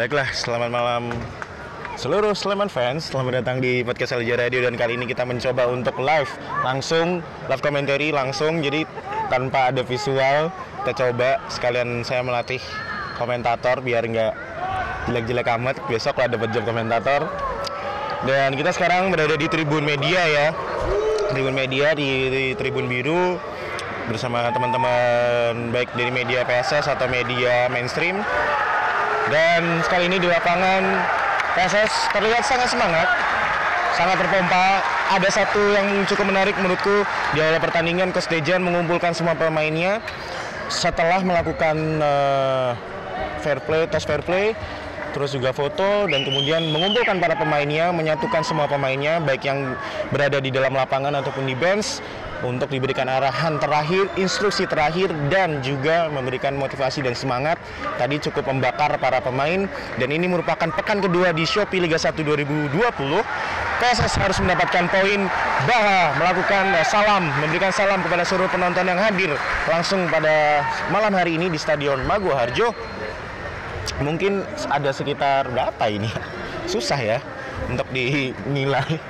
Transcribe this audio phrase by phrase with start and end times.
[0.00, 1.12] Baiklah, selamat malam
[2.00, 3.12] seluruh Sleman fans.
[3.12, 6.32] Selamat datang di podcast Elja Radio dan kali ini kita mencoba untuk live.
[6.64, 8.64] Langsung live commentary langsung.
[8.64, 8.88] Jadi
[9.28, 10.48] tanpa ada visual
[10.80, 11.36] kita coba.
[11.52, 12.64] Sekalian saya melatih
[13.20, 14.32] komentator biar nggak
[15.12, 15.76] jelek-jelek amat.
[15.84, 17.28] Besok lah dapat job komentator.
[18.24, 20.48] Dan kita sekarang berada di Tribun Media ya.
[21.28, 23.36] Tribun Media di, di Tribun Biru.
[24.08, 28.24] Bersama teman-teman baik dari media PSS atau media mainstream
[29.30, 30.82] dan sekali ini di lapangan
[31.54, 33.08] PSS terlihat sangat semangat
[33.94, 34.82] sangat terpompa.
[35.10, 37.02] Ada satu yang cukup menarik menurutku
[37.34, 39.98] di awal pertandingan Dejan mengumpulkan semua pemainnya.
[40.70, 42.78] Setelah melakukan uh,
[43.42, 44.54] fair play, tos fair play,
[45.10, 49.74] terus juga foto dan kemudian mengumpulkan para pemainnya, menyatukan semua pemainnya baik yang
[50.14, 51.98] berada di dalam lapangan ataupun di bench
[52.40, 57.60] untuk diberikan arahan terakhir, instruksi terakhir dan juga memberikan motivasi dan semangat.
[58.00, 59.68] Tadi cukup membakar para pemain
[60.00, 62.72] dan ini merupakan pekan kedua di Shopee Liga 1 2020.
[63.80, 65.24] PSS harus mendapatkan poin
[65.64, 69.32] bahwa melakukan salam, memberikan salam kepada seluruh penonton yang hadir
[69.72, 70.60] langsung pada
[70.92, 72.76] malam hari ini di Stadion Mago Harjo.
[74.04, 76.12] Mungkin ada sekitar berapa ini?
[76.68, 77.18] Susah ya
[77.68, 79.00] untuk dinilai.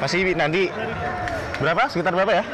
[0.00, 0.68] Pasti nanti
[1.60, 1.88] berapa?
[1.88, 2.44] Sekitar berapa ya?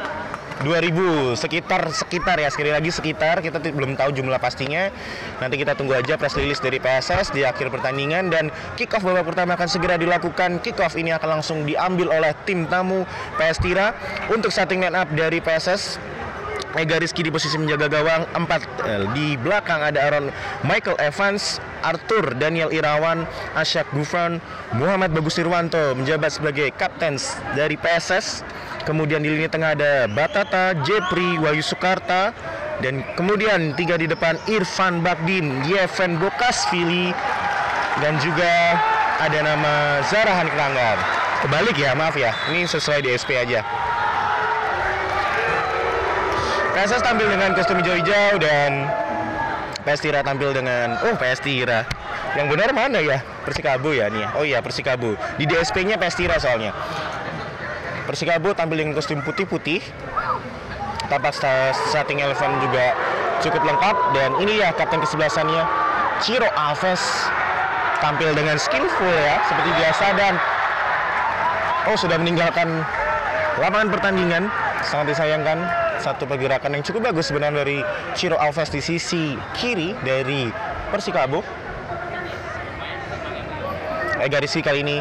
[0.61, 2.49] 2000 sekitar sekitar ya.
[2.53, 3.43] Sekali lagi sekitar.
[3.43, 4.93] Kita belum tahu jumlah pastinya.
[5.41, 8.31] Nanti kita tunggu aja press release dari PSS di akhir pertandingan.
[8.31, 10.63] Dan kick off babak pertama akan segera dilakukan.
[10.63, 13.03] Kick off ini akan langsung diambil oleh tim tamu
[13.35, 13.91] PS Tira.
[14.31, 15.99] Untuk starting line up dari PSS
[16.73, 18.49] Ega Rizky di posisi menjaga gawang 4
[18.89, 20.33] eh, di belakang ada Aaron
[20.65, 24.41] Michael Evans Arthur Daniel Irawan Asyak Gufran
[24.73, 27.21] Muhammad Bagus Nirwanto menjabat sebagai kapten
[27.53, 28.41] dari PSS
[28.83, 32.35] kemudian di lini tengah ada Batata Jepri Wahyu Sukarta
[32.83, 37.15] dan kemudian tiga di depan Irfan Bagdin Yeven Bokasvili
[38.03, 38.79] dan juga
[39.23, 40.97] ada nama Zarahan Keranggar
[41.43, 43.63] kebalik ya maaf ya ini sesuai di SP aja
[46.73, 48.89] PSS tampil dengan kostum hijau-hijau dan
[49.83, 51.83] PS Tira tampil dengan oh PS Tira.
[52.33, 53.19] Yang benar mana ya?
[53.45, 54.25] Persikabo ya nih.
[54.25, 54.29] Ya?
[54.39, 55.13] Oh iya Persikabo.
[55.37, 56.71] Di DSP-nya PS Tira soalnya.
[58.03, 59.79] Persikabo tampil dengan kostum putih-putih.
[61.07, 61.35] Tampak
[61.91, 62.95] starting eleven juga
[63.43, 65.61] cukup lengkap dan ini ya kapten kesebelasannya
[66.23, 67.27] Ciro Alves
[67.99, 70.33] tampil dengan skillful ya seperti biasa dan
[71.91, 72.87] oh sudah meninggalkan
[73.59, 74.43] lapangan pertandingan
[74.79, 75.59] sangat disayangkan
[75.99, 77.79] satu pergerakan yang cukup bagus sebenarnya dari
[78.15, 80.51] Ciro Alves di sisi kiri dari
[80.91, 81.43] Persikabo.
[84.23, 84.97] Ega Rizky kali ini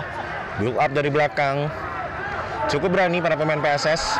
[0.58, 1.70] build up dari belakang.
[2.70, 4.18] Cukup berani para pemain PSS.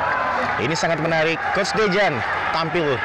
[0.62, 1.38] Ini sangat menarik.
[1.54, 2.19] Coach Dejan
[2.50, 2.98] tampil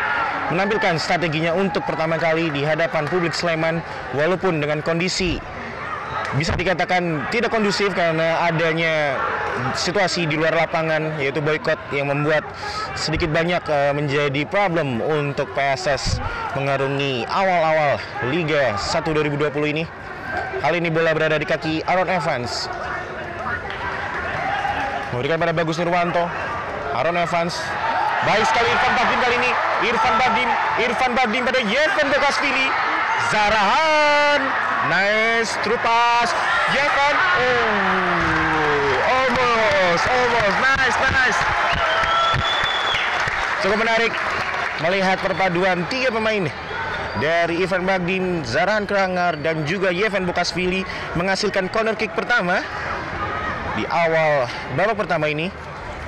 [0.49, 3.83] menampilkan strateginya untuk pertama kali di hadapan publik Sleman
[4.15, 5.43] walaupun dengan kondisi
[6.35, 9.15] bisa dikatakan tidak kondusif karena adanya
[9.73, 12.43] situasi di luar lapangan yaitu boykot yang membuat
[12.99, 16.19] sedikit banyak uh, menjadi problem untuk PSS
[16.55, 19.83] mengarungi awal-awal Liga 1 2020 ini.
[20.59, 22.67] Kali ini bola berada di kaki Aaron Evans.
[25.11, 26.25] Memberikan pada Bagus Nirwanto.
[26.91, 27.55] Aaron Evans.
[28.27, 29.51] Baik sekali Irfan Bagdim kali ini.
[29.87, 30.49] Irfan Bagdim.
[30.83, 32.67] Irfan Bagdim pada Yeven Bekasvili.
[33.31, 34.41] Zarahan.
[34.91, 35.55] Nice.
[35.63, 36.35] Trupas.
[36.75, 37.15] Yeven.
[37.15, 39.15] Oh.
[39.15, 40.03] Almost.
[40.11, 40.57] Almost.
[40.59, 40.97] Nice.
[40.99, 41.39] Nice.
[43.63, 44.11] Cukup menarik
[44.85, 46.45] melihat perpaduan tiga pemain
[47.17, 50.85] dari Ivan Bagdim, Zarahan Kerangar, dan juga Yeven Bukasvili
[51.17, 52.61] menghasilkan corner kick pertama
[53.77, 55.53] di awal babak pertama ini.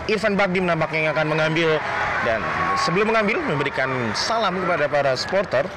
[0.10, 1.78] Irfan Bagdim nampaknya yang akan mengambil
[2.26, 2.42] dan
[2.82, 5.70] sebelum mengambil memberikan salam kepada para supporter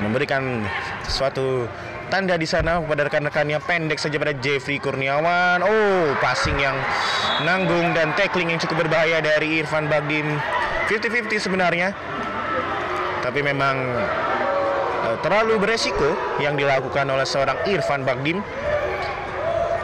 [0.00, 0.64] memberikan
[1.04, 1.68] suatu
[2.08, 5.60] tanda di sana kepada rekan-rekannya pendek saja pada Jeffrey Kurniawan.
[5.60, 6.76] Oh, passing yang
[7.44, 10.40] nanggung dan tackling yang cukup berbahaya dari Irfan Bagdim.
[10.88, 11.92] 50-50 sebenarnya.
[13.24, 13.76] Tapi memang
[15.04, 18.44] uh, terlalu beresiko yang dilakukan oleh seorang Irfan Bagdim.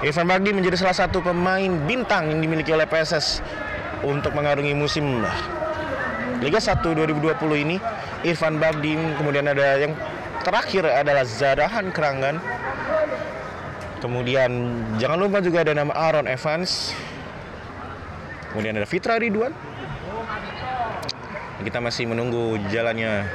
[0.01, 3.45] Irfan Bagdim menjadi salah satu pemain bintang yang dimiliki oleh PSS
[4.01, 5.21] untuk mengarungi musim
[6.41, 7.37] Liga 1 2020
[7.69, 7.77] ini.
[8.25, 9.93] Irfan Bagdim, kemudian ada yang
[10.41, 12.41] terakhir adalah Zarahan Kerangan.
[14.01, 14.51] Kemudian
[14.97, 16.97] jangan lupa juga ada nama Aaron Evans.
[18.57, 19.53] Kemudian ada Fitra Ridwan.
[21.61, 23.29] Kita masih menunggu jalannya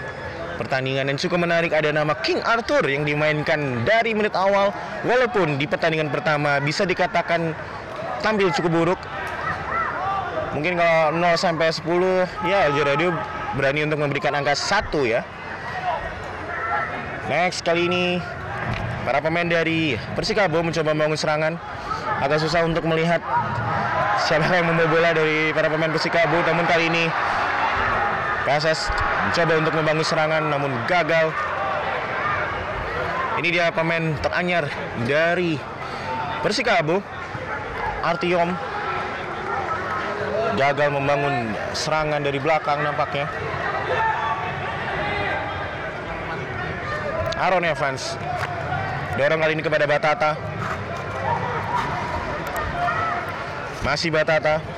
[0.55, 4.71] pertandingan yang cukup menarik ada nama King Arthur yang dimainkan dari menit awal
[5.03, 7.51] walaupun di pertandingan pertama bisa dikatakan
[8.23, 8.99] tampil cukup buruk
[10.55, 13.09] mungkin kalau 0 sampai 10 ya Aljo Radio
[13.55, 15.23] berani untuk memberikan angka satu ya.
[17.31, 18.21] Next kali ini
[19.07, 21.53] para pemain dari Persikabo mencoba membangun serangan.
[22.21, 23.19] Agak susah untuk melihat
[24.21, 26.37] siapa yang membawa bola dari para pemain Persikabo.
[26.45, 27.03] Namun kali ini
[28.45, 28.93] PSS
[29.35, 31.27] mencoba untuk membangun serangan namun gagal.
[33.35, 34.71] Ini dia pemain teranyar
[35.03, 35.59] dari
[36.39, 37.03] Persikabo,
[37.99, 38.55] Artiom
[40.55, 43.27] gagal membangun serangan dari belakang nampaknya.
[47.35, 48.15] Aaron Evans
[49.19, 50.31] dorong kali ini kepada Batata.
[53.83, 54.74] Masih Batata.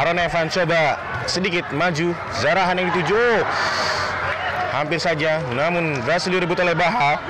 [0.00, 0.96] Aaron Evans coba
[1.28, 2.16] sedikit maju.
[2.40, 3.44] Zarahan yang dituju.
[4.72, 7.20] Hampir saja, namun berhasil direbut oleh Baha.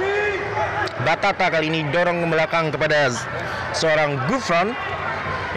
[1.03, 3.11] Batata kali ini dorong ke belakang kepada
[3.75, 4.71] seorang Gufron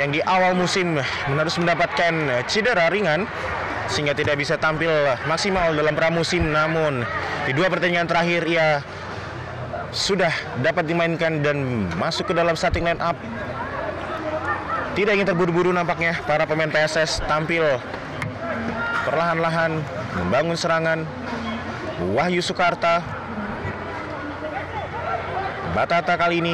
[0.01, 0.97] yang di awal musim
[1.29, 3.29] harus mendapatkan cedera ringan
[3.93, 4.89] sehingga tidak bisa tampil
[5.29, 7.05] maksimal dalam pramusim namun
[7.45, 8.81] di dua pertandingan terakhir ia
[9.93, 10.33] sudah
[10.65, 13.13] dapat dimainkan dan masuk ke dalam starting line up
[14.93, 17.65] tidak ingin terburu-buru nampaknya para pemain PSS tampil
[19.09, 19.81] perlahan-lahan
[20.21, 21.01] membangun serangan
[22.13, 23.01] Wahyu Sukarta
[25.73, 26.53] Batata kali ini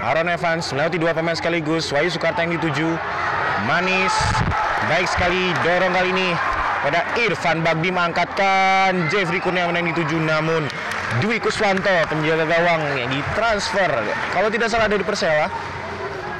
[0.00, 1.92] Aaron Evans melewati dua pemain sekaligus.
[1.92, 2.88] Wahyu Sukarta yang dituju.
[3.68, 4.16] Manis.
[4.88, 6.28] Baik sekali dorong kali ini
[6.80, 10.72] pada Irfan Bagdi mengangkatkan Jeffrey Kurniawan yang dituju namun
[11.18, 13.90] Dwi Kuswanto penjaga gawang yang ditransfer
[14.30, 15.50] kalau tidak salah dari Persela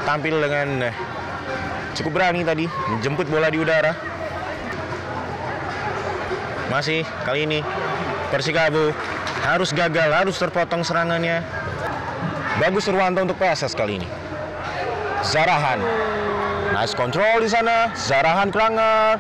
[0.07, 0.95] tampil dengan
[1.99, 3.99] cukup berani tadi menjemput bola di udara
[6.71, 7.61] masih kali ini
[8.31, 8.95] Persikabo
[9.43, 11.43] harus gagal harus terpotong serangannya
[12.61, 14.09] Bagus Irwanto untuk PSS kali ini.
[15.25, 15.81] Zarahan.
[16.77, 17.89] Nice control di sana.
[17.97, 19.17] Zarahan pelanggar.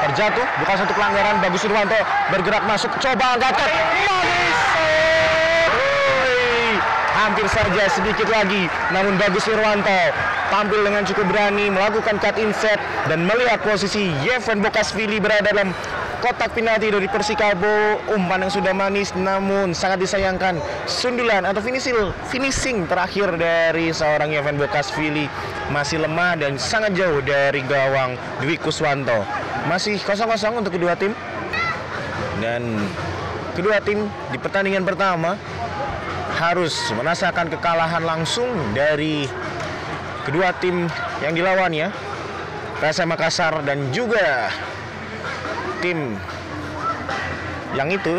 [0.00, 1.44] Terjatuh, bukan satu pelanggaran.
[1.44, 2.00] Bagus Irwanto
[2.32, 3.36] bergerak masuk, coba.
[3.36, 4.58] Manis.
[7.20, 8.64] Hampir saja sedikit lagi,
[8.96, 10.00] namun Bagus Irwanto
[10.50, 15.70] tampil dengan cukup berani melakukan cut inset dan melihat posisi Yevan Bokasvili berada dalam
[16.20, 18.02] kotak penalti dari Persikabo.
[18.10, 20.58] Umpan yang sudah manis namun sangat disayangkan.
[20.90, 21.96] Sundulan atau finishing
[22.28, 25.30] finishing terakhir dari seorang Evan Bokasvili.
[25.70, 29.22] Masih lemah dan sangat jauh dari gawang Dwi Kuswanto
[29.68, 31.12] masih kosong-kosong untuk kedua tim
[32.40, 32.64] dan
[33.52, 35.36] kedua tim di pertandingan pertama
[36.40, 39.28] harus merasakan kekalahan langsung dari
[40.24, 40.88] kedua tim
[41.20, 41.92] yang dilawannya
[42.80, 44.48] PSM Makassar dan juga
[45.84, 46.16] tim
[47.76, 48.16] yang itu.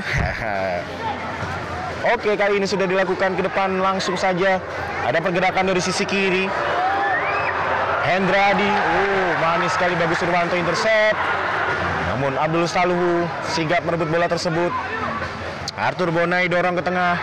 [2.13, 4.57] Oke, kali ini sudah dilakukan ke depan langsung saja.
[5.05, 6.45] Ada pergerakan dari sisi kiri.
[8.01, 11.17] Hendradi, oh manis sekali bagus Irwanto intercept.
[12.09, 14.73] Namun Abdul Saluhu sigap merebut bola tersebut.
[15.77, 17.17] Arthur Bonai dorong ke tengah.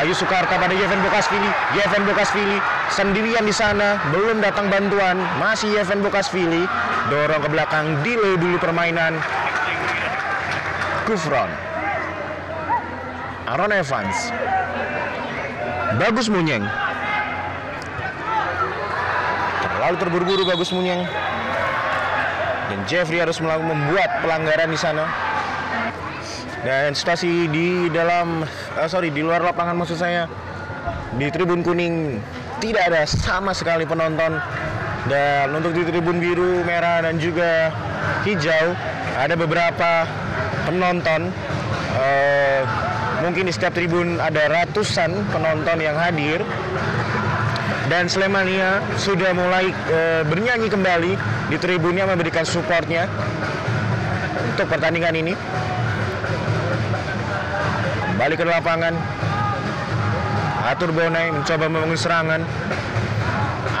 [0.00, 1.50] Ayu Sukarta pada Yeven Bokasvili.
[1.76, 5.20] Yeven Bokasvili sendirian di sana, belum datang bantuan.
[5.36, 6.64] Masih Yeven Bokasvili
[7.12, 9.20] dorong ke belakang, delay dulu permainan.
[11.04, 11.52] Gufron.
[13.44, 14.32] Aaron Evans.
[16.00, 16.64] Bagus Munyeng.
[19.82, 21.02] Terlalu terburu-buru Bagus Munyeng.
[22.70, 25.10] Dan Jeffrey harus membuat pelanggaran di sana.
[26.62, 28.46] Dan situasi di dalam,
[28.78, 30.30] uh, sorry di luar lapangan maksud saya
[31.18, 32.22] di tribun kuning
[32.62, 34.38] tidak ada sama sekali penonton
[35.10, 37.74] dan untuk di tribun biru, merah dan juga
[38.22, 38.78] hijau
[39.18, 40.06] ada beberapa
[40.62, 41.34] penonton.
[41.98, 42.62] Uh,
[43.26, 46.38] mungkin di setiap tribun ada ratusan penonton yang hadir
[47.90, 51.12] dan Slemania sudah mulai uh, bernyanyi kembali
[51.50, 53.10] di tribunnya memberikan supportnya
[54.54, 55.34] untuk pertandingan ini.
[58.20, 58.94] Balik ke lapangan.
[60.62, 62.40] Atur Bonai mencoba membangun serangan.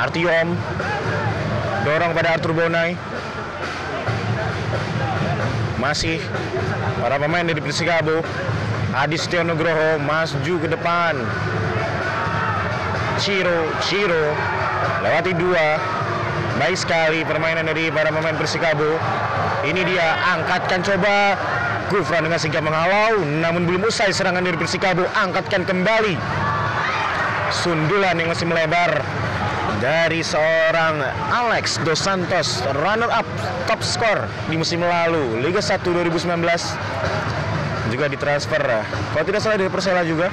[0.02, 0.58] Artiom
[1.86, 2.98] dorong pada Arthur Bonai.
[5.78, 6.18] Masih
[6.98, 8.22] para pemain dari Persikabo.
[8.92, 11.14] Adi Setia Nugroho maju ke depan.
[13.22, 14.34] Ciro, Ciro
[14.98, 15.78] lewati dua.
[16.58, 18.98] Baik sekali permainan dari para pemain Persikabo.
[19.62, 21.38] Ini dia angkatkan coba
[21.86, 26.18] Gufran dengan sigap menghalau, namun belum usai serangan dari Persikabo, angkatkan kembali.
[27.54, 29.06] Sundulan yang masih melebar
[29.78, 33.26] dari seorang Alex Dos Santos, runner up
[33.70, 36.26] top skor di musim lalu Liga 1 2019
[37.92, 38.62] juga ditransfer
[39.12, 40.32] kalau tidak salah dari Persela juga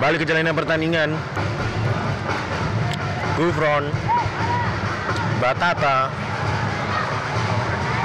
[0.00, 1.12] balik ke jalanan pertandingan.
[3.36, 3.88] Gufron
[5.38, 6.08] Batata.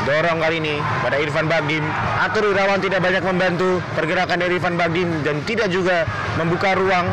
[0.05, 1.81] Dorong kali ini pada Irfan Bagdim
[2.21, 3.81] Atur Irawan tidak banyak membantu.
[3.97, 6.05] Pergerakan dari Irfan Bagdim dan tidak juga
[6.37, 7.09] membuka ruang.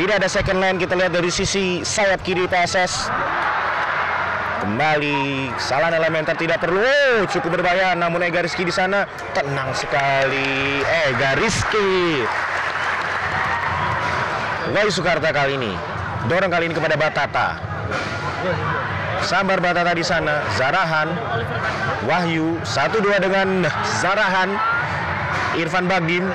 [0.00, 0.80] Tidak ada second line.
[0.80, 3.12] Kita lihat dari sisi sayap kiri PSS
[4.66, 6.80] kembali salah elementer tidak perlu.
[6.80, 7.92] Oh, cukup berbahaya.
[7.94, 9.04] Namun Ega Rizky di sana
[9.36, 10.80] tenang sekali.
[10.82, 12.24] Ega Rizky
[14.76, 15.72] Wahyu Sukarta kali ini.
[16.28, 17.56] Dorong kali ini kepada Batata.
[19.24, 20.44] Sambar Batata di sana.
[20.60, 21.16] Zarahan.
[22.04, 23.64] Wahyu satu dua dengan
[24.04, 24.52] Zarahan.
[25.56, 26.28] Irfan Bagdim.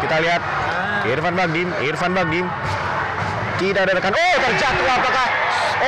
[0.00, 0.40] Kita lihat.
[1.12, 2.48] Irfan Bagdim Irfan Bagdim.
[3.60, 4.16] Tidak ada rekan.
[4.16, 4.88] Oh terjatuh.
[4.88, 5.28] Apakah?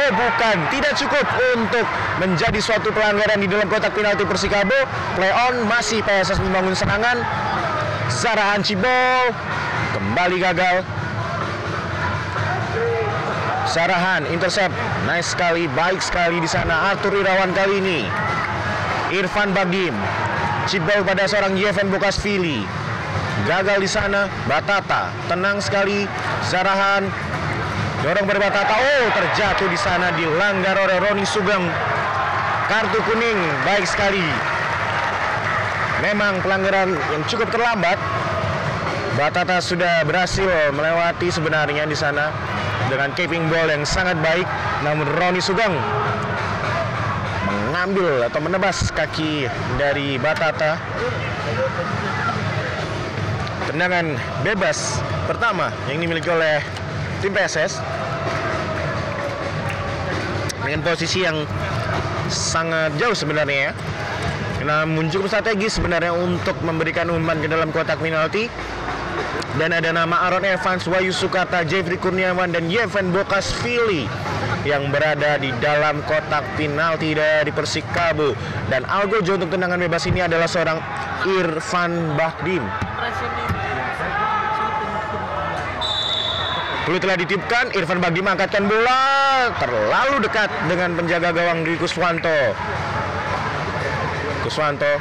[0.05, 0.57] Oh bukan.
[0.69, 1.25] Tidak cukup
[1.57, 1.89] untuk
[2.21, 4.77] menjadi suatu pelanggaran di dalam kotak penalti Persikabo.
[5.17, 7.25] Play on masih PSS membangun serangan.
[8.12, 9.33] Zarahan Cibol.
[9.97, 10.85] Kembali gagal
[13.69, 14.75] Sarahan intercept.
[15.07, 16.95] Nice sekali baik sekali di sana.
[16.95, 18.00] Arthur Irawan kali ini.
[19.14, 19.95] Irfan Bagim.
[20.71, 22.62] Cibol pada seorang Yeven Bokasvili
[23.45, 25.11] gagal di sana Batata.
[25.26, 26.07] Tenang sekali
[26.47, 27.07] Sarahan.
[28.02, 28.75] Dorong pada Batata.
[28.75, 31.66] Oh terjatuh di sana dilanggar oleh Roni Sugeng.
[32.71, 34.25] Kartu kuning baik sekali.
[36.02, 37.99] Memang pelanggaran yang cukup terlambat.
[39.12, 42.33] Batata sudah berhasil melewati sebenarnya di sana
[42.93, 44.45] dengan keeping ball yang sangat baik.
[44.85, 45.73] Namun Roni Sugeng
[47.73, 49.49] mengambil atau menebas kaki
[49.81, 50.77] dari Batata.
[53.73, 56.61] Tendangan bebas pertama yang dimiliki oleh
[57.25, 57.81] tim PSS
[60.61, 61.49] dengan posisi yang
[62.29, 63.73] sangat jauh sebenarnya ya.
[64.63, 68.47] Namun cukup strategis sebenarnya untuk memberikan umpan ke dalam kotak penalti
[69.61, 74.09] dan ada nama Aaron Evans, Wahyu Sukata, Jeffrey Kurniawan dan Yeven Bokasvili
[74.65, 78.33] yang berada di dalam kotak penalti dari Persikabo
[78.71, 80.79] dan Algojo untuk tendangan bebas ini adalah seorang
[81.27, 82.65] Irfan Bahdim.
[86.83, 89.03] Peluit telah ditipkan, Irfan Bahdim angkatkan bola
[89.61, 92.57] terlalu dekat dengan penjaga gawang di Kuswanto.
[94.43, 94.99] Kuswanto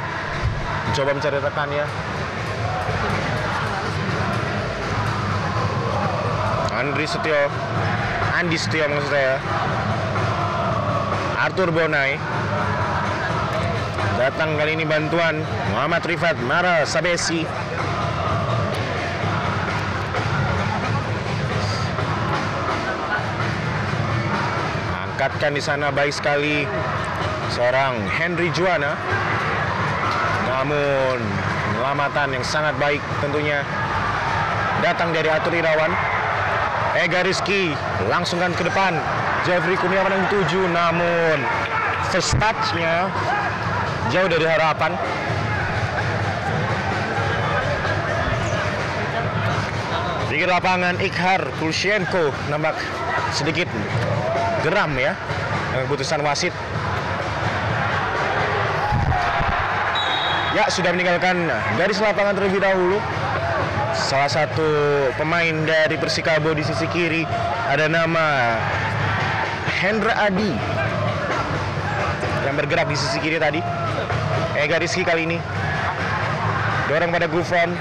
[0.86, 1.84] mencoba mencari rekannya,
[6.82, 7.46] Andri Setio
[8.34, 9.38] Andi Setio maksud saya.
[11.38, 12.18] Arthur Bonai.
[14.18, 17.46] Datang kali ini bantuan Muhammad Rifat Mara Sabesi.
[24.90, 26.66] Angkatkan di sana baik sekali
[27.54, 28.98] seorang Henry Juana.
[30.50, 31.22] Namun
[31.70, 33.62] penyelamatan yang sangat baik tentunya
[34.82, 36.11] datang dari Atur Irawan
[36.92, 37.72] Ega Rizky
[38.12, 39.00] langsungkan ke depan.
[39.48, 41.40] Jeffrey Kurniawan yang tujuh namun
[42.12, 43.08] first touch-nya
[44.12, 44.92] jauh dari harapan.
[50.28, 52.76] Di lapangan Ikhar Kulshenko nampak
[53.32, 53.68] sedikit
[54.60, 55.16] geram ya
[55.72, 56.52] dengan putusan wasit.
[60.52, 61.48] Ya sudah meninggalkan
[61.80, 63.00] garis lapangan terlebih dahulu
[64.12, 64.68] salah satu
[65.16, 67.24] pemain dari Persikabo di sisi kiri.
[67.72, 68.60] Ada nama
[69.80, 70.52] Hendra Adi
[72.44, 73.64] yang bergerak di sisi kiri tadi.
[74.60, 75.40] Ega Rizky kali ini.
[76.92, 77.72] Dorong pada Gufron.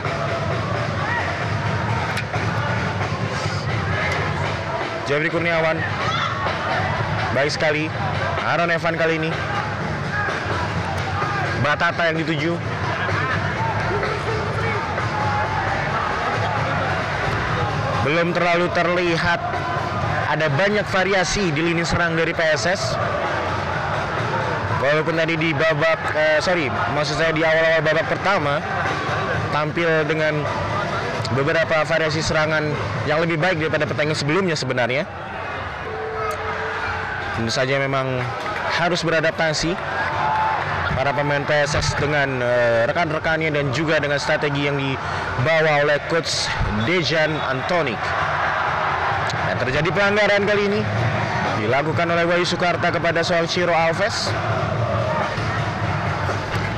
[5.12, 5.84] Jeffrey Kurniawan.
[7.36, 7.92] Baik sekali.
[8.48, 9.32] Aaron Evan kali ini.
[11.60, 12.56] Batata yang dituju
[18.06, 19.42] belum terlalu terlihat.
[20.32, 22.96] Ada banyak variasi di lini serang dari PSS
[24.80, 28.64] walaupun tadi di babak eh, sorry maksud saya di awal-awal babak pertama
[29.52, 30.42] tampil dengan
[31.36, 32.72] beberapa variasi serangan
[33.08, 35.04] yang lebih baik daripada pertandingan sebelumnya sebenarnya.
[37.36, 38.20] Tentu saja memang
[38.76, 39.72] harus beradaptasi
[40.92, 44.76] para pemain PSS dengan uh, rekan-rekannya dan juga dengan strategi yang
[45.42, 46.46] dibawa oleh coach
[46.86, 47.98] Dejan Antonik.
[49.50, 50.82] Dan terjadi pelanggaran kali ini
[51.66, 54.30] dilakukan oleh Wahyu Sukarta kepada soal Ciro Alves.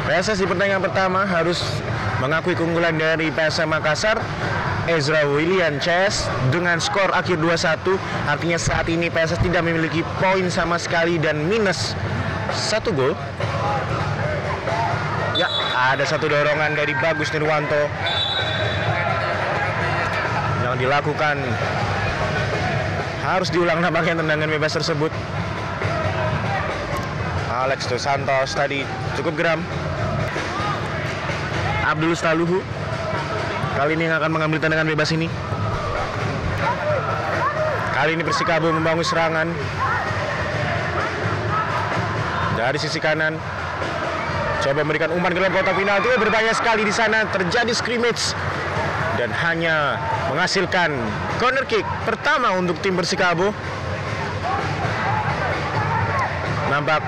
[0.07, 1.59] PSS di pertandingan pertama harus
[2.23, 4.15] mengakui keunggulan dari PSM Makassar
[4.87, 7.99] Ezra William CS dengan skor akhir 2-1
[8.31, 11.95] artinya saat ini PSS tidak memiliki poin sama sekali dan minus
[12.51, 13.11] satu gol
[15.73, 17.89] ada satu dorongan dari Bagus Nirwanto
[20.73, 21.37] yang dilakukan.
[23.21, 25.13] Harus diulang nampaknya tendangan bebas tersebut.
[27.53, 28.81] Alex Dos Santos tadi
[29.13, 29.61] cukup geram.
[31.85, 32.57] Abdul Staluhu
[33.77, 35.29] kali ini yang akan mengambil tendangan bebas ini.
[37.93, 39.47] Kali ini Persikabo membangun serangan.
[42.57, 43.37] Dari sisi kanan
[44.65, 47.29] coba memberikan umpan ke dalam kotak penalti berbahaya sekali di sana.
[47.29, 48.33] Terjadi scrimmage.
[49.13, 50.01] Dan hanya
[50.33, 50.89] menghasilkan
[51.37, 53.53] corner kick pertama untuk tim Persikabo
[56.73, 57.05] nampak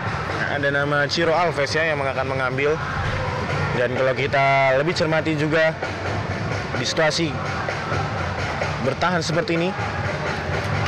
[0.53, 2.77] ada nama Ciro Alves ya yang akan mengambil
[3.75, 5.73] dan kalau kita lebih cermati juga
[6.77, 7.33] di situasi
[8.85, 9.69] bertahan seperti ini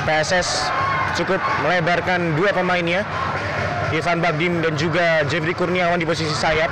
[0.06, 0.70] PSS
[1.17, 3.01] cukup melebarkan dua pemainnya
[3.96, 6.67] Ivan Bagdim dan juga Jeffrey Kurniawan di posisi sayap.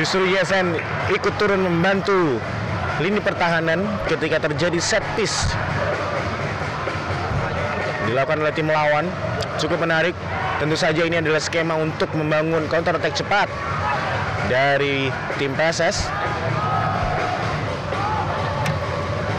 [0.00, 0.76] Justru Yesen
[1.12, 2.40] ikut turun membantu
[3.02, 5.52] lini pertahanan ketika terjadi set piece.
[8.06, 9.08] Dilakukan oleh tim lawan.
[9.56, 10.12] Cukup menarik.
[10.56, 13.48] Tentu saja ini adalah skema untuk membangun counter attack cepat
[14.48, 16.08] dari tim PSS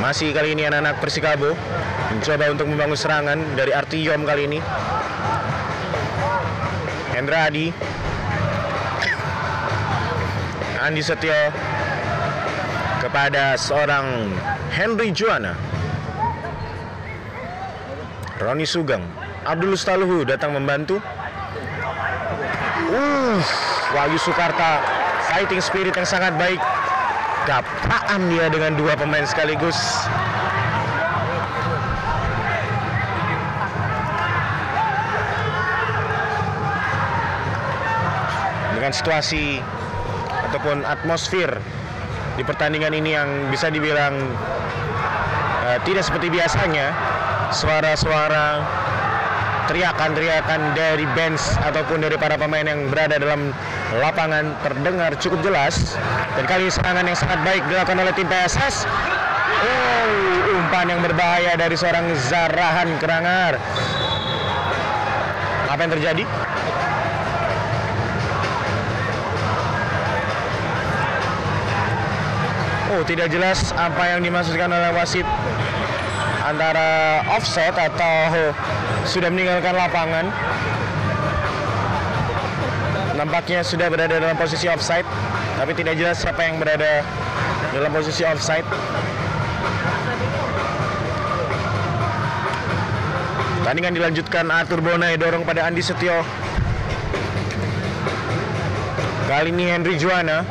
[0.08, 1.52] masih kali ini anak-anak Persikabo
[2.16, 4.60] mencoba untuk membangun serangan dari Artiom kali ini.
[7.12, 7.76] Hendra Adi.
[10.80, 11.36] Andi Setio
[13.08, 14.36] kepada seorang
[14.76, 15.56] Henry Juana.
[18.38, 19.08] Roni Sugeng
[19.48, 21.00] Abdul Staluhu datang membantu.
[22.92, 23.40] Uh,
[23.96, 24.84] Wahyu Sukarta
[25.32, 26.60] fighting spirit yang sangat baik.
[27.48, 29.80] Dapaan dia dengan dua pemain sekaligus.
[38.76, 39.64] Dengan situasi
[40.52, 41.56] ataupun atmosfer
[42.38, 44.14] di pertandingan ini yang bisa dibilang
[45.66, 46.94] uh, tidak seperti biasanya
[47.50, 48.62] suara-suara
[49.68, 53.52] teriakan-teriakan dari bench ataupun dari para pemain yang berada dalam
[54.00, 56.00] lapangan terdengar cukup jelas.
[56.40, 60.08] Dan kali ini serangan yang sangat baik dilakukan oleh tim PSS oh
[60.56, 63.60] umpan yang berbahaya dari seorang Zarahan Kerangar.
[65.68, 66.24] Apa yang terjadi
[72.88, 75.28] Oh, tidak jelas apa yang dimaksudkan oleh wasit
[76.48, 78.56] antara offset atau
[79.04, 80.32] sudah meninggalkan lapangan.
[83.20, 85.04] Nampaknya sudah berada dalam posisi offside,
[85.60, 87.04] tapi tidak jelas siapa yang berada
[87.76, 88.64] dalam posisi offside.
[93.68, 96.24] Tandingan dilanjutkan Arthur Bonai dorong pada Andi Setio.
[99.28, 100.48] Kali ini Henry Juana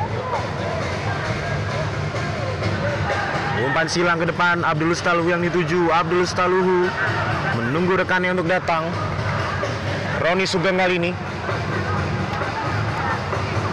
[3.67, 6.87] Umpan silang ke depan Abdul Staluhu yang dituju Abdul Staluhu
[7.59, 8.87] menunggu rekannya untuk datang.
[10.23, 11.11] Roni Sugeng kali ini.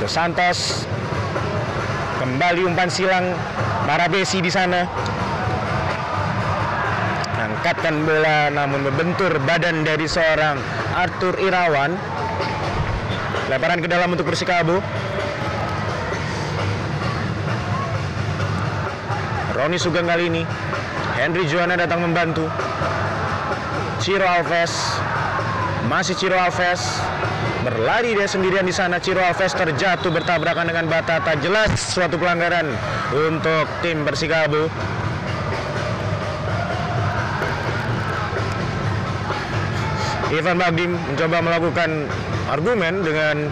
[0.02, 0.82] Dos Santos
[2.18, 3.38] kembali umpan silang
[3.86, 4.82] Marabesi di sana.
[7.38, 10.58] Angkatkan bola namun membentur badan dari seorang
[10.98, 11.94] Arthur Irawan.
[13.46, 14.82] Lemparan ke dalam untuk Persikabo
[19.64, 20.44] Roni Sugeng kali ini
[21.16, 22.52] Henry Juana datang membantu
[23.96, 25.00] Ciro Alves
[25.88, 27.00] masih Ciro Alves
[27.64, 29.00] berlari dia sendirian di sana.
[29.00, 31.32] Ciro Alves terjatuh bertabrakan dengan Batata.
[31.40, 32.76] Jelas suatu pelanggaran
[33.16, 34.68] untuk tim Persikabo.
[40.28, 42.12] Ivan Bagdim mencoba melakukan
[42.52, 43.48] argumen dengan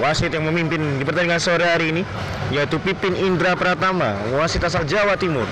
[0.00, 2.02] wasit yang memimpin di pertandingan sore hari ini
[2.52, 5.48] yaitu Pipin Indra Pratama, wasit asal Jawa Timur.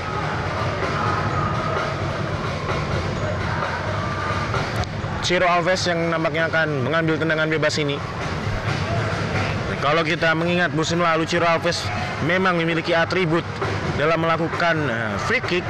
[5.23, 7.95] Ciro Alves yang nampaknya akan mengambil tendangan bebas ini.
[9.79, 11.87] Kalau kita mengingat musim lalu Ciro Alves
[12.27, 13.47] memang memiliki atribut
[13.97, 15.67] dalam melakukan eh, free kick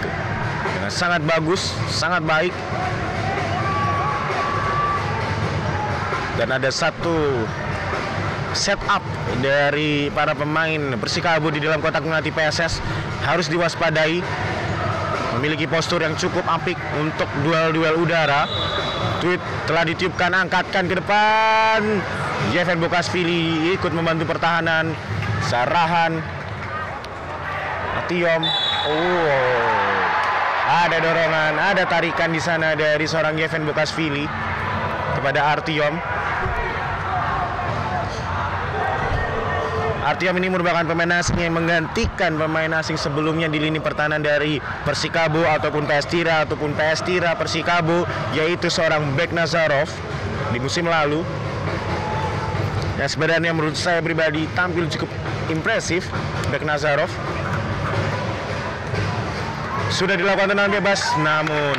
[0.65, 2.55] dengan sangat bagus, sangat baik.
[6.41, 7.45] Dan ada satu
[8.53, 9.01] setup
[9.41, 12.81] dari para pemain Persikabo di dalam kotak penalti PSS
[13.25, 14.21] harus diwaspadai
[15.39, 18.45] memiliki postur yang cukup apik untuk duel-duel udara.
[19.25, 21.81] Tweet telah ditiupkan angkatkan ke depan.
[22.53, 24.93] Jeven Bokasvili ikut membantu pertahanan.
[25.49, 26.21] Sarahan.
[28.03, 28.43] Atiom
[28.89, 30.01] oh.
[30.63, 34.25] Ada dorongan ada tarikan di sana dari seorang Jeven Bokasvili
[35.19, 35.95] kepada Artiom
[40.03, 45.47] Artiam ini merupakan pemain asing yang menggantikan pemain asing sebelumnya di lini pertahanan dari Persikabo
[45.47, 48.03] ataupun PS Tira ataupun PS Tira Persikabo
[48.35, 49.87] yaitu seorang Bek Nazarov
[50.51, 51.23] di musim lalu.
[52.99, 55.07] yang sebenarnya menurut saya pribadi tampil cukup
[55.55, 56.11] impresif
[56.51, 57.11] Bek Nazarov.
[59.87, 61.79] Sudah dilakukan tendangan bebas namun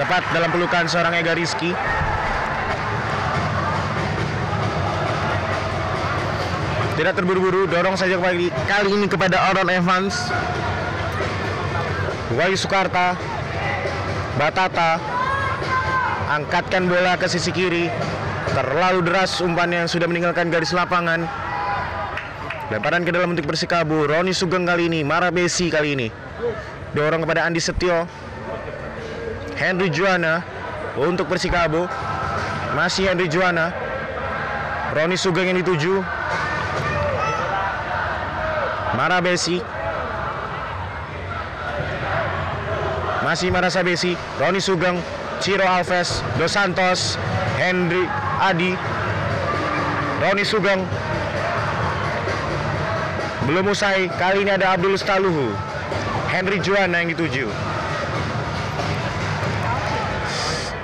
[0.00, 1.76] tepat dalam pelukan seorang Ega Rizky.
[6.96, 10.16] Tidak terburu-buru, dorong saja kali, kali ini kepada Aaron Evans.
[12.32, 13.12] Wahyu Sukarta.
[14.40, 14.96] Batata.
[16.32, 17.92] Angkatkan bola ke sisi kiri.
[18.56, 21.28] Terlalu deras umpan yang sudah meninggalkan garis lapangan.
[22.72, 24.08] Lemparan ke dalam untuk Persikabo.
[24.08, 26.08] Roni Sugeng kali ini, Mara Besi kali ini.
[26.96, 28.08] Dorong kepada Andi Setio.
[29.60, 30.40] Henry Juana
[30.96, 31.92] untuk Persikabo.
[32.72, 33.68] Masih Henry Juana.
[34.96, 36.15] Roni Sugeng yang dituju.
[38.96, 39.60] Mara Besi.
[43.20, 44.16] Masih Marasa Besi.
[44.40, 44.96] Roni Sugeng.
[45.44, 46.24] Ciro Alves.
[46.40, 47.20] Dos Santos.
[47.60, 48.08] Henry
[48.40, 48.72] Adi.
[50.24, 50.80] Roni Sugeng.
[53.44, 54.08] Belum usai.
[54.16, 55.52] Kali ini ada Abdul Staluhu.
[56.32, 57.52] Henry Juana yang dituju.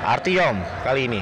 [0.05, 1.21] Artiom kali ini.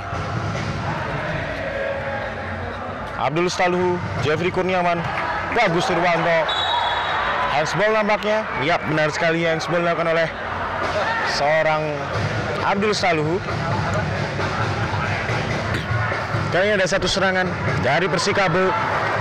[3.20, 4.96] Abdul Staluhu, Jeffrey Kurniawan,
[5.52, 6.59] Bagus Turwanto.
[7.50, 8.46] Handsball nampaknya.
[8.62, 10.28] Ya, benar sekali handsball dilakukan oleh
[11.34, 11.82] seorang
[12.62, 13.42] Abdul Staluhu.
[16.50, 17.46] Kayaknya ada satu serangan
[17.82, 18.70] dari Persikabo.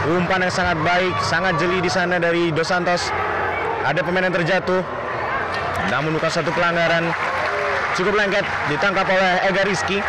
[0.09, 3.13] Umpan yang sangat baik, sangat jeli di sana dari Dos Santos.
[3.85, 4.81] Ada pemain yang terjatuh.
[5.89, 7.09] Namun bukan satu pelanggaran.
[7.97, 9.99] Cukup lengket ditangkap oleh Ega Rizky.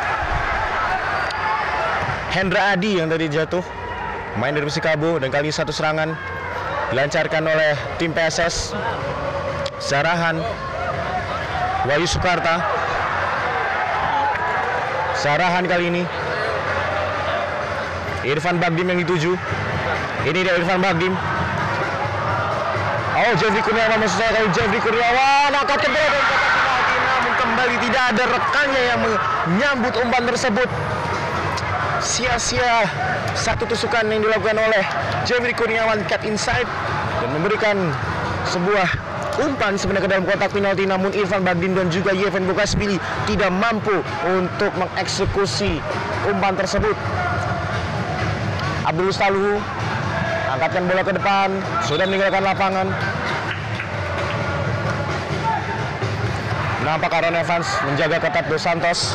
[2.30, 3.64] Hendra Adi yang tadi jatuh.
[4.38, 6.14] Main dari Persikabo dan kali satu serangan
[6.90, 8.74] dilancarkan oleh tim PSS.
[9.80, 10.42] Sarahan
[11.86, 12.60] Wahyu Sukarta.
[15.16, 16.02] Sarahan kali ini
[18.26, 19.32] Irfan Bagdim yang dituju.
[20.28, 21.14] Ini dia Irfan Bagdim.
[23.20, 27.32] Oh, Jeffrey Kurniawan maksud saya kalau Jeffrey Kurniawan angkat ke bola dan kotak penalti namun
[27.36, 30.68] kembali tidak ada rekannya yang menyambut umpan tersebut.
[32.00, 32.88] Sia-sia
[33.38, 34.84] satu tusukan yang dilakukan oleh
[35.26, 36.66] Jeffrey Kurniawan cut inside
[37.20, 37.76] dan memberikan
[38.48, 38.88] sebuah
[39.40, 42.98] umpan sebenarnya ke dalam kotak penalti namun Irfan Bagdim dan juga Yeven Bukasvili
[43.30, 45.78] tidak mampu untuk mengeksekusi
[46.28, 46.96] umpan tersebut.
[48.84, 49.60] Abdul Staluhu
[50.50, 51.48] angkatkan bola ke depan,
[51.86, 52.88] sudah meninggalkan lapangan.
[56.80, 59.14] Nampak Aaron Evans menjaga ketat Dos Santos.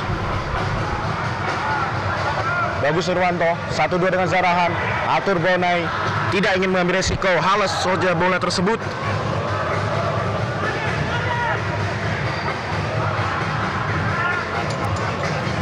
[2.85, 4.69] Bagus Nurwanto, satu dua dengan Zarahan.
[5.09, 5.89] Atur Bonai
[6.29, 8.77] tidak ingin mengambil resiko, halas saja bola tersebut.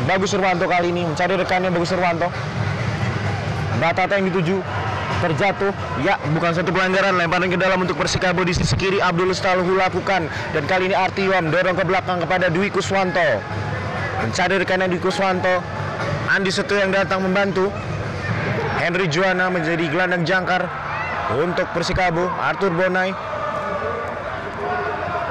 [0.03, 2.27] Bagus Nurwanto kali ini mencari rekannya Bagus Nurwanto.
[3.79, 4.59] Batata yang dituju
[5.23, 5.71] terjatuh
[6.03, 10.27] ya bukan satu pelanggaran lemparan ke dalam untuk Persikabo di sisi kiri Abdul Staluhu lakukan
[10.27, 13.39] dan kali ini Artiom dorong ke belakang kepada Dwi Kuswanto
[14.19, 15.63] mencari rekannya Dwi Kuswanto
[16.33, 17.69] Andi Setu yang datang membantu
[18.81, 20.65] Henry Juana menjadi gelandang jangkar
[21.37, 23.13] untuk Persikabo Arthur Bonai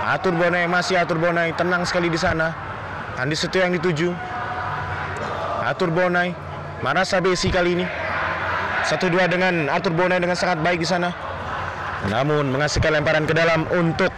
[0.06, 2.54] Arthur Bonai masih Arthur Bonai tenang sekali di sana
[3.18, 4.14] Andi Setu yang dituju
[5.66, 6.30] Arthur Bonai
[6.86, 7.86] Marasa Besi kali ini
[8.82, 11.14] satu dua dengan Arthur Bonai dengan sangat baik di sana.
[12.10, 14.10] Namun menghasilkan lemparan ke dalam untuk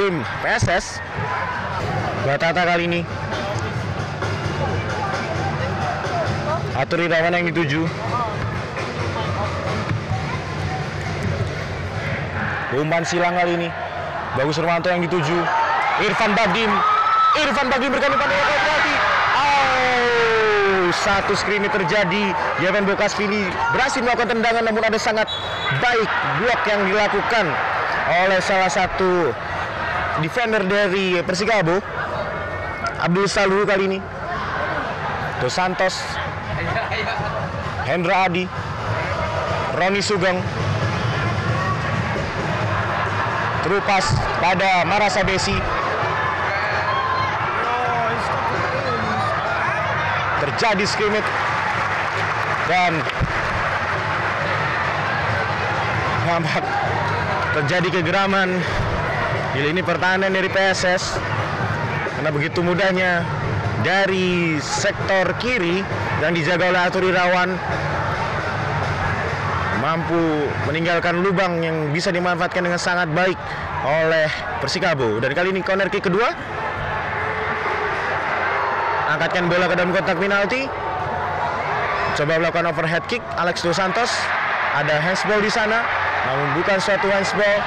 [0.00, 1.04] tim PSS.
[2.24, 3.00] Batata kali ini.
[6.76, 7.88] Arthur Irawan yang dituju.
[12.76, 13.68] Umpan silang kali ini.
[14.36, 15.40] Bagus Nurwanto yang dituju.
[16.04, 16.68] Irfan Bagdim.
[17.40, 18.94] Irfan Bagdim berkali pada penalti.
[19.40, 22.36] Oh, satu screen terjadi.
[22.60, 25.24] Yeven Bokasvili berhasil melakukan tendangan namun ada sangat
[25.80, 26.10] baik
[26.44, 27.46] blok yang dilakukan
[28.28, 29.32] oleh salah satu
[30.20, 31.80] defender dari Persikabo.
[33.00, 33.98] Abdul Salu kali ini.
[35.40, 36.25] Dos Santos.
[37.86, 38.44] Hendra Adi.
[39.78, 40.42] Roni Sugeng.
[43.62, 44.04] Terupas
[44.42, 45.56] pada Marasa Besi.
[50.56, 51.30] terjadi scrimmage
[52.70, 52.92] dan
[56.28, 56.64] nampak
[57.56, 58.60] terjadi kegeraman
[59.56, 61.16] di lini pertahanan dari PSS
[62.16, 63.24] karena begitu mudahnya
[63.84, 65.80] dari sektor kiri
[66.24, 67.52] yang dijaga oleh Atur Irawan
[69.84, 73.38] mampu meninggalkan lubang yang bisa dimanfaatkan dengan sangat baik
[73.84, 74.26] oleh
[74.58, 75.20] Persikabo.
[75.20, 76.32] Dan kali ini corner kick kedua.
[79.06, 80.66] Angkatkan bola ke dalam kotak penalti.
[82.16, 84.10] Coba melakukan overhead kick Alex Dos Santos.
[84.76, 85.84] Ada handsball di sana,
[86.28, 87.60] namun bukan suatu handsball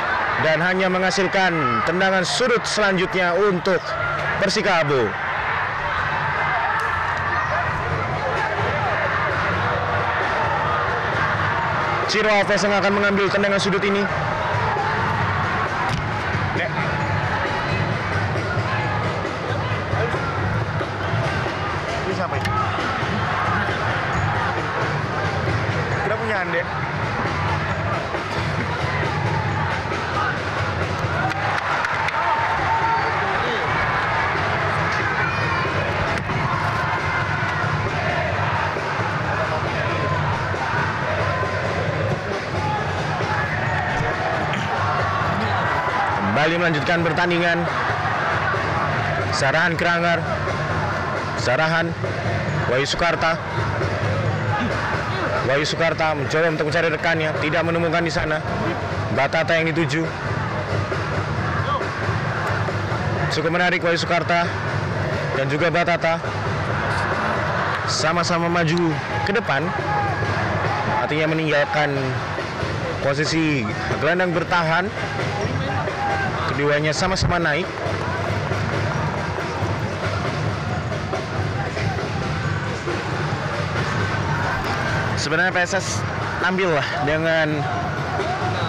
[0.46, 3.82] dan hanya menghasilkan tendangan sudut selanjutnya untuk
[4.40, 5.29] Persikabo.
[12.10, 14.02] Ciro Alves yang akan mengambil tendangan sudut ini.
[46.70, 47.58] Melanjutkan pertandingan.
[49.34, 50.22] Sarahan Kerangar.
[51.42, 51.90] Sarahan
[52.70, 53.34] Wahyu Sukarta.
[55.50, 58.38] Wahyu Sukarta mencoba untuk mencari rekannya, tidak menemukan di sana.
[59.18, 60.06] Batata yang dituju.
[63.34, 64.46] Cukup menarik Wahyu Sukarta
[65.42, 66.22] dan juga Batata
[67.90, 68.94] sama-sama maju
[69.26, 69.66] ke depan
[71.02, 71.90] artinya meninggalkan
[73.02, 73.66] posisi
[73.98, 74.86] gelandang bertahan
[76.60, 77.64] keduanya sama-sama naik.
[85.16, 86.04] Sebenarnya PSS
[86.44, 87.64] tampil lah dengan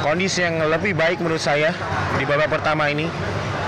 [0.06, 1.74] kondisi yang lebih baik menurut saya
[2.14, 3.10] di babak pertama ini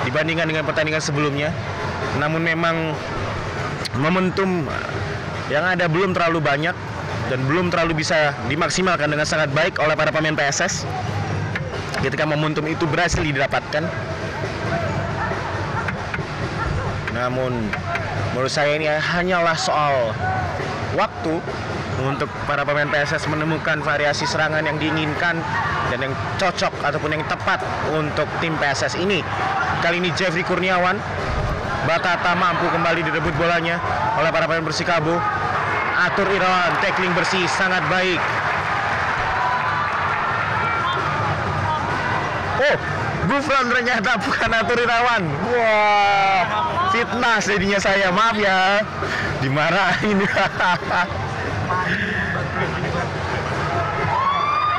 [0.06, 1.50] dibandingkan dengan pertandingan sebelumnya.
[2.22, 2.94] Namun memang
[3.98, 4.70] momentum
[5.50, 6.78] yang ada belum terlalu banyak
[7.26, 10.86] dan belum terlalu bisa dimaksimalkan dengan sangat baik oleh para pemain PSS
[12.02, 14.11] ketika momentum itu berhasil didapatkan
[17.22, 17.70] namun
[18.34, 20.10] menurut saya ini hanyalah soal
[20.98, 21.38] waktu
[22.02, 25.38] untuk para pemain PSS menemukan variasi serangan yang diinginkan
[25.94, 27.62] dan yang cocok ataupun yang tepat
[27.94, 29.22] untuk tim PSS ini.
[29.78, 30.98] Kali ini Jeffrey Kurniawan
[31.82, 33.82] Batata mampu kembali direbut bolanya
[34.14, 35.18] oleh para pemain Persikabo.
[35.98, 38.22] Atur Irawan tackling bersih sangat baik.
[42.62, 42.76] Oh,
[43.26, 45.22] Gufran ternyata bukan Atur Irawan.
[45.50, 46.61] Wah,
[46.92, 48.12] fitnah jadinya saya.
[48.12, 48.84] Maaf ya.
[49.40, 50.18] Dimarahin.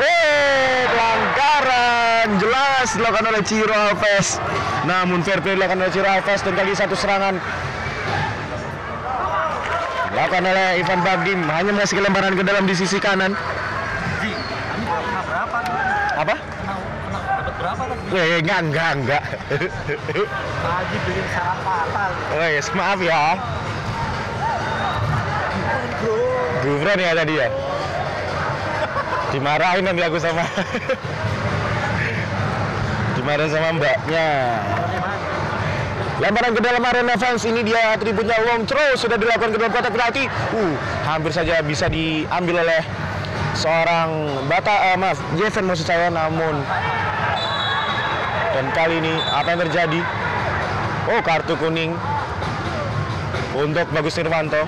[0.04, 4.42] Eh, pelanggaran jelas dilakukan oleh Ciro Alves.
[4.90, 7.38] Namun fair play dilakukan oleh Ciro Alves dan kali satu serangan
[10.14, 13.34] dilakukan oleh Ivan Bagdim hanya mengasih lemparan ke dalam di sisi kanan.
[15.34, 15.74] berapa tuh?
[16.22, 16.36] Apa?
[16.38, 18.03] Kena, kena dapat berapa tadi?
[18.14, 19.24] Eh, enggak, enggak, enggak.
[19.50, 22.12] Haji bikin syarat fatal.
[22.38, 23.42] Oh yes, maaf ya.
[26.62, 27.48] Gufran ya tadi ya.
[29.34, 30.46] Dimarahin nanti aku sama.
[33.18, 34.28] Dimarahin sama mbaknya.
[36.22, 39.90] Lemparan ke dalam arena fans ini dia atributnya long throw sudah dilakukan ke dalam kotak
[39.90, 40.30] penalti.
[40.54, 40.78] Uh,
[41.10, 42.86] hampir saja bisa diambil oleh
[43.58, 46.62] seorang Bata, eh, maaf, Jeven maksud saya namun
[48.54, 50.02] dan kali ini apa yang terjadi?
[51.10, 51.98] Oh, kartu kuning
[53.58, 54.64] untuk Bagus Nirwanto.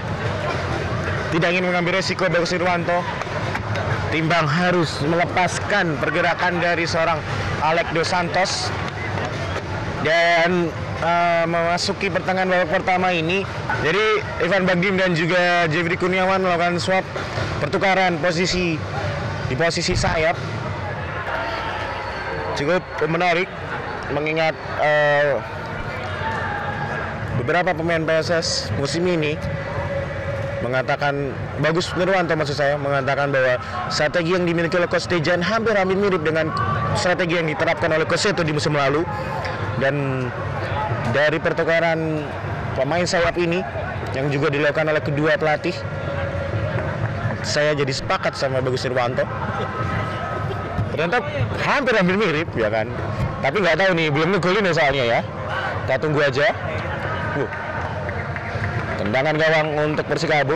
[1.32, 3.00] Tidak ingin mengambil resiko Bagus Nirwanto.
[4.10, 7.20] Timbang harus melepaskan pergerakan dari seorang
[7.62, 8.52] Alex Dos Santos
[10.06, 10.70] dan
[11.02, 13.44] uh, memasuki pertengahan babak pertama ini.
[13.82, 17.06] Jadi Ivan Bagdim dan juga Jeffrey Kurniawan melakukan swap
[17.60, 18.78] pertukaran posisi
[19.46, 20.38] di posisi sayap.
[22.56, 23.52] Cukup menarik
[24.14, 25.42] mengingat uh,
[27.42, 29.38] beberapa pemain PSS musim ini
[30.66, 31.30] mengatakan
[31.62, 33.62] bagus Nirwanto maksud saya mengatakan bahwa
[33.94, 36.50] strategi yang dimiliki oleh Coach hampir-hampir mirip dengan
[36.98, 39.06] strategi yang diterapkan oleh Coach Seto di musim lalu.
[39.78, 40.26] Dan
[41.12, 42.24] dari pertukaran
[42.80, 43.62] pemain sayap ini
[44.16, 45.76] yang juga dilakukan oleh kedua pelatih
[47.46, 49.22] saya jadi sepakat sama Bagus Nirwanto
[50.96, 51.20] ternyata
[51.62, 52.88] hampir-hampir mirip ya kan
[53.44, 55.20] tapi nggak tahu nih belum ngegolin ya soalnya ya
[55.86, 56.48] kita tunggu aja
[57.40, 57.50] uh.
[59.02, 60.56] tendangan gawang untuk Persikabo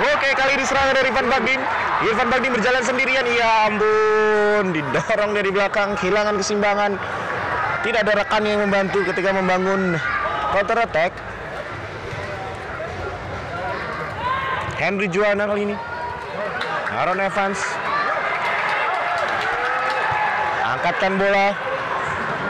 [0.00, 1.60] Oke, kali ini serangan dari Irfan Bagdim.
[2.08, 3.20] Irfan Bagdim berjalan sendirian.
[3.36, 6.96] Ya ampun, didorong dari belakang, kehilangan keseimbangan.
[7.84, 10.00] Tidak ada rekan yang membantu ketika membangun
[10.56, 11.12] counter attack.
[14.80, 15.76] Henry Juana kali ini.
[16.96, 17.60] Aaron Evans
[20.90, 21.54] angkatkan bola.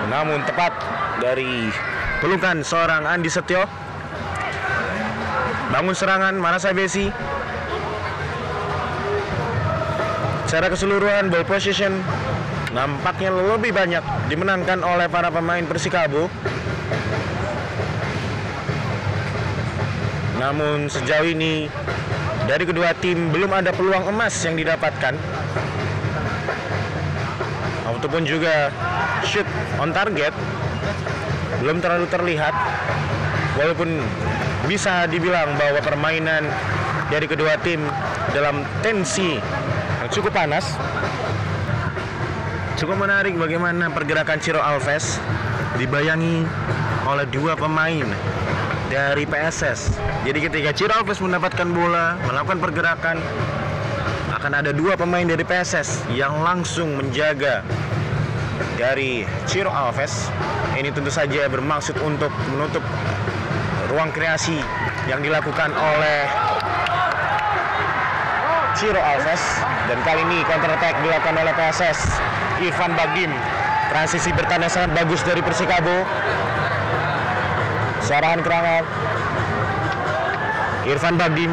[0.09, 0.73] Namun tepat
[1.21, 1.69] dari
[2.25, 3.69] pelukan seorang Andi Setio.
[5.69, 7.13] Bangun serangan Marasa Besi
[10.49, 12.01] secara keseluruhan ball position
[12.73, 16.33] nampaknya lebih banyak dimenangkan oleh para pemain Persikabo.
[20.41, 21.69] Namun sejauh ini
[22.49, 25.13] dari kedua tim belum ada peluang emas yang didapatkan
[28.01, 28.73] ataupun juga
[29.29, 29.45] shoot
[29.77, 30.33] on target
[31.61, 32.57] belum terlalu terlihat
[33.61, 34.01] walaupun
[34.65, 36.49] bisa dibilang bahwa permainan
[37.13, 37.85] dari kedua tim
[38.33, 39.37] dalam tensi
[40.01, 40.81] yang cukup panas
[42.81, 45.21] cukup menarik bagaimana pergerakan Ciro Alves
[45.77, 46.49] dibayangi
[47.05, 48.09] oleh dua pemain
[48.89, 49.95] dari PSS.
[50.27, 53.17] Jadi ketika Ciro Alves mendapatkan bola, melakukan pergerakan,
[54.31, 57.67] akan ada dua pemain dari PSS yang langsung menjaga
[58.79, 60.31] dari Ciro Alves.
[60.79, 62.83] Ini tentu saja bermaksud untuk menutup
[63.91, 64.63] ruang kreasi
[65.11, 66.31] yang dilakukan oleh
[68.79, 69.43] Ciro Alves.
[69.91, 71.99] Dan kali ini counter attack dilakukan oleh PSS
[72.63, 73.35] Irfan Bagim
[73.91, 76.07] transisi bertanda sangat bagus dari Persikabo.
[78.07, 78.85] Serangan kerangan
[80.87, 81.53] Irfan Bagim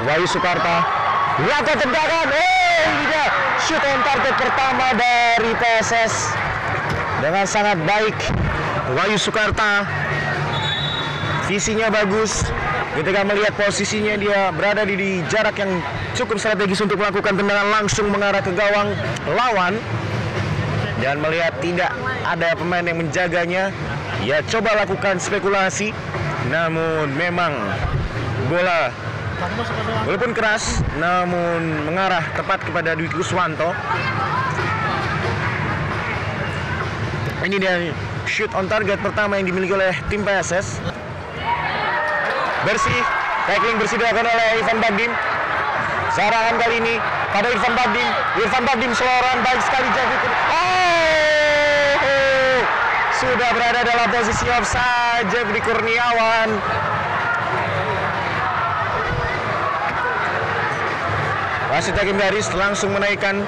[0.00, 0.80] Wahyu Sukarta
[1.44, 3.26] lakukan tendangan ini dia.
[3.60, 6.32] Shoot on target pertama dari PSS
[7.20, 8.16] dengan sangat baik.
[8.96, 9.84] Wahyu Sukarta
[11.44, 12.48] visinya bagus.
[12.96, 15.84] Ketika melihat posisinya dia berada di, di jarak yang
[16.16, 18.96] cukup strategis untuk melakukan tendangan langsung mengarah ke gawang
[19.36, 19.76] lawan.
[21.00, 21.92] Dan melihat tidak
[22.24, 23.68] ada pemain yang menjaganya
[24.24, 25.92] ya coba lakukan spekulasi.
[26.48, 27.52] Namun memang
[28.48, 29.09] bola
[30.04, 33.72] walaupun keras namun mengarah tepat kepada Dwi Kuswanto.
[37.40, 37.88] Ini dia
[38.28, 40.76] shoot on target pertama yang dimiliki oleh tim PSS
[42.68, 43.00] bersih
[43.48, 45.12] tackling bersih dilakukan oleh Ivan Bagdim.
[46.12, 46.94] Serangan kali ini
[47.32, 48.08] pada Irfan Bagdim.
[48.44, 50.16] Irfan Bagdim seloran baik sekali jadi
[50.52, 51.96] oh,
[53.16, 56.60] sudah berada dalam posisi offside Jeffrey Kurniawan
[61.70, 63.46] wasit hakim garis langsung menaikkan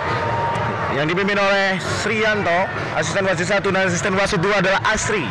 [0.95, 5.27] yang dipimpin oleh Srianto asisten wasit satu dan asisten wasit dua adalah Asri.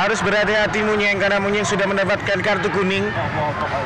[0.00, 3.04] Harus berhati-hati Munyeng karena Munyeng sudah mendapatkan kartu kuning.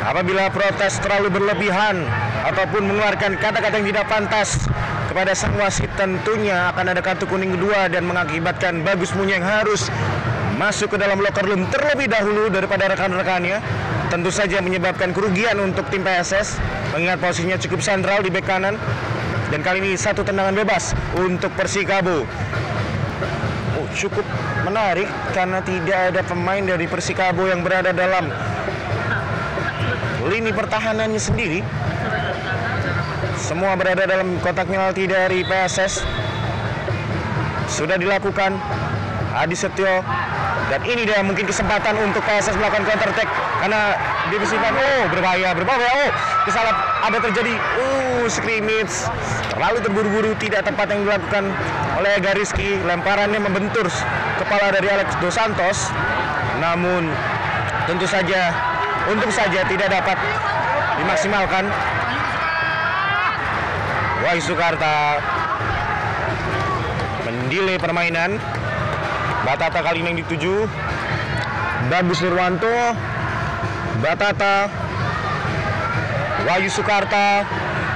[0.06, 2.06] Apabila protes terlalu berlebihan
[2.46, 4.62] ataupun mengeluarkan kata-kata yang tidak pantas
[5.14, 9.86] kepada sang wasit tentunya akan ada kartu kuning kedua dan mengakibatkan Bagus Munyeng harus
[10.58, 13.62] masuk ke dalam locker room terlebih dahulu daripada rekan-rekannya.
[14.10, 16.58] Tentu saja menyebabkan kerugian untuk tim PSS
[16.90, 18.74] mengingat posisinya cukup sentral di bek kanan.
[19.54, 22.26] Dan kali ini satu tendangan bebas untuk Persikabo.
[23.78, 24.26] Oh, cukup
[24.66, 28.34] menarik karena tidak ada pemain dari Persikabo yang berada dalam
[30.26, 31.62] lini pertahanannya sendiri
[33.54, 36.02] semua berada dalam kotak penalti dari PSS
[37.70, 38.58] sudah dilakukan
[39.30, 40.02] Adi Setio.
[40.74, 43.30] Dan ini dia mungkin kesempatan untuk PSS melakukan counter attack
[43.62, 43.94] karena
[44.26, 45.86] divisi oh berbahaya berbahaya.
[45.86, 46.10] Oh
[46.50, 46.74] kesalahan
[47.06, 47.54] ada terjadi?
[47.78, 49.06] Uh scrimmage.
[49.54, 51.54] Terlalu terburu-buru tidak tepat yang dilakukan
[52.02, 52.82] oleh Gariski.
[52.82, 53.86] Lemparannya membentur
[54.42, 55.94] kepala dari Alex Dos Santos.
[56.58, 57.06] Namun
[57.86, 58.50] tentu saja
[59.06, 60.18] untung saja tidak dapat
[60.98, 61.70] dimaksimalkan
[64.24, 65.20] Wahyu Sukarta.
[67.28, 68.40] Mendelay permainan.
[69.44, 70.64] Batata kali ini dituju
[71.92, 72.96] Bagus Nurwanto.
[74.00, 74.72] Batata.
[76.48, 77.44] Wahyu Sukarta.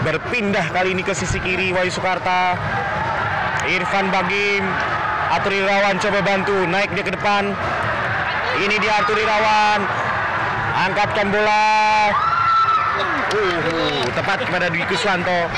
[0.05, 2.61] Berpindah kali ini ke sisi kiri Wahyu Sukarta.
[3.64, 4.68] Irfan Bagim.
[5.33, 7.57] Atur Irawan coba bantu naik dia ke depan.
[8.61, 9.81] Ini dia Artur Irawan.
[10.93, 12.12] Angkatkan bola.
[13.29, 15.49] Uh, tepat kepada Dwi Kuswanto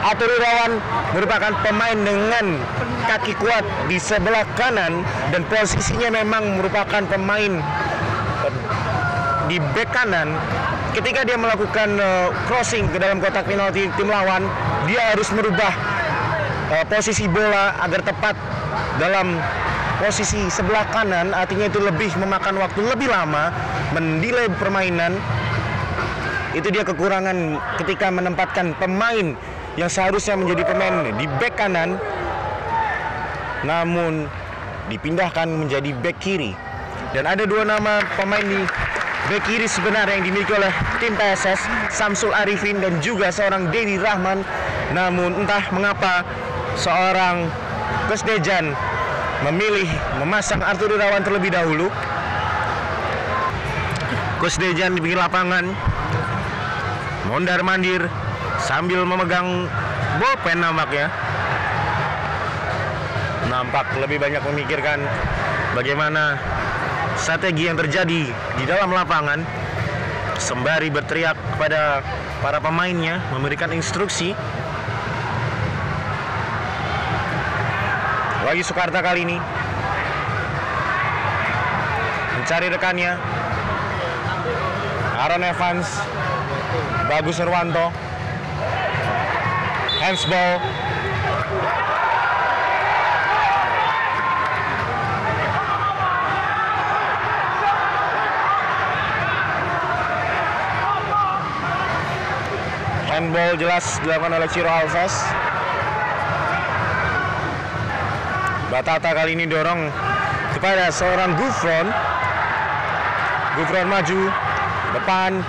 [0.00, 0.80] Atur Irawan
[1.12, 2.56] merupakan pemain dengan
[3.04, 7.60] kaki kuat di sebelah kanan dan posisinya memang merupakan pemain
[8.48, 8.52] eh,
[9.52, 10.32] di bek kanan.
[10.90, 14.42] Ketika dia melakukan uh, crossing ke dalam kotak penalti tim lawan
[14.90, 15.70] dia harus merubah
[16.74, 18.34] uh, posisi bola agar tepat
[18.98, 19.38] dalam
[20.00, 21.30] posisi sebelah kanan.
[21.36, 23.52] Artinya itu lebih memakan waktu lebih lama
[23.92, 25.14] mendelay permainan.
[26.50, 29.38] Itu dia kekurangan ketika menempatkan pemain
[29.78, 32.00] yang seharusnya menjadi pemain di bek kanan
[33.62, 34.26] namun
[34.88, 36.56] dipindahkan menjadi back kiri.
[37.10, 38.60] Dan ada dua nama pemain di
[39.30, 41.60] back kiri sebenarnya yang dimiliki oleh tim PSS,
[41.92, 44.42] Samsul Arifin dan juga seorang Dedi Rahman.
[44.90, 46.26] Namun entah mengapa
[46.74, 47.46] seorang
[48.10, 48.74] Coach Dejan
[49.46, 49.86] memilih
[50.18, 51.86] memasang Arthur Irawan terlebih dahulu.
[54.40, 55.68] Coach Dejan di pinggir lapangan
[57.28, 58.08] mondar mandir
[58.70, 59.66] sambil memegang
[60.22, 61.10] bolpen nampaknya.
[63.50, 65.02] Nampak lebih banyak memikirkan
[65.74, 66.38] bagaimana
[67.18, 69.42] strategi yang terjadi di dalam lapangan.
[70.38, 72.00] Sembari berteriak kepada
[72.38, 74.38] para pemainnya memberikan instruksi.
[78.46, 79.36] Wahyu Soekarta kali ini
[82.38, 83.18] mencari rekannya.
[85.20, 86.00] Aaron Evans
[87.10, 88.09] Bagus Nurwanto
[90.00, 90.56] handsball.
[103.12, 105.14] Handball jelas dilakukan oleh Ciro Alves.
[108.72, 109.92] Batata kali ini dorong
[110.56, 111.92] kepada seorang Gufron.
[113.60, 114.20] Gufron maju
[114.96, 115.44] depan.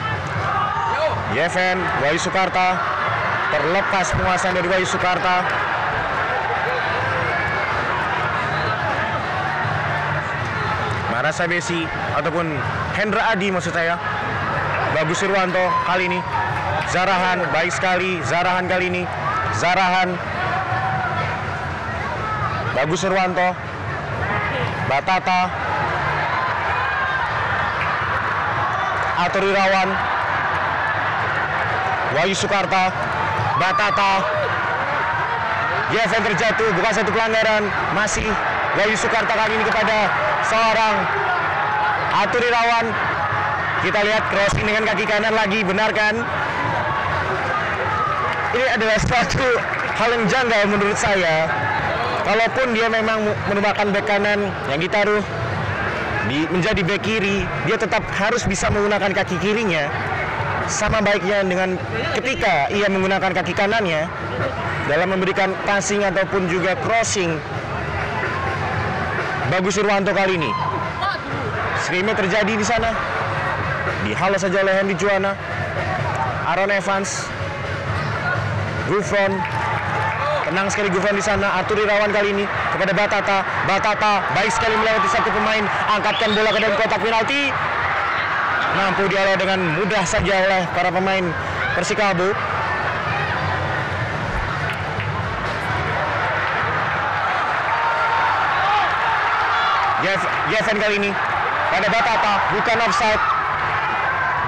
[1.32, 2.91] Yeven Wahyu Soekarta
[3.52, 5.44] terlepas penguasaan dari Wahyu Soekarta
[11.12, 11.86] Marasa Besi
[12.18, 12.50] ataupun
[12.98, 13.94] Hendra Adi maksud saya.
[14.96, 16.20] Bagus Irwanto kali ini.
[16.90, 19.04] Zarahan baik sekali Zarahan kali ini.
[19.54, 20.18] Zarahan.
[22.74, 23.54] Bagus Irwanto
[24.90, 25.42] Batata.
[29.30, 29.90] Atur Irawan.
[32.18, 33.11] Wahyu Soekarta
[33.62, 34.26] Batata.
[35.94, 36.70] Yeven terjatuh.
[36.74, 37.70] Bukan satu pelanggaran.
[37.94, 38.26] Masih
[38.74, 40.10] Wahyu Soekarta kali ini kepada
[40.50, 40.96] seorang
[42.26, 42.90] Atur Irawan
[43.82, 45.62] kita lihat crossing dengan kaki kanan lagi.
[45.62, 46.26] Benar kan?
[48.52, 49.46] Ini adalah suatu
[49.96, 51.48] hal yang janggal menurut saya.
[52.22, 55.24] Kalaupun dia memang merupakan bek kanan yang ditaruh
[56.30, 59.90] di, menjadi bek kiri dia tetap harus bisa menggunakan kaki kirinya
[60.70, 61.80] sama baiknya dengan
[62.18, 64.06] ketika ia menggunakan kaki kanannya
[64.86, 67.40] dalam memberikan passing ataupun juga crossing.
[69.52, 70.52] Bagus Irwanto kali ini.
[71.84, 72.96] Screamnya terjadi di sana.
[74.08, 75.36] Dihalau saja oleh Hendy Juana.
[76.48, 77.28] Aaron Evans.
[78.88, 79.34] Gufron.
[80.48, 81.60] Tenang sekali Gufron di sana.
[81.60, 83.38] Arthur Irawan kali ini kepada Batata.
[83.68, 85.68] Batata baik sekali melewati satu pemain.
[86.00, 87.52] Angkatkan bola ke dalam kotak penalti
[88.72, 91.26] mampu dihalau dengan mudah saja oleh para pemain
[91.72, 92.36] Persikabo.
[100.02, 101.12] Jeff- Jeffen kali ini
[101.70, 103.22] pada Batata bukan offside